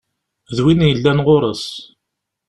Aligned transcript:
D 0.55 0.57
win 0.63 0.87
yellan 0.89 1.19
ɣur-s. 1.25 1.65